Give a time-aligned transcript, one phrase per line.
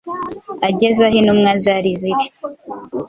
[0.69, 2.25] Ageze aho intumwa zari ziri,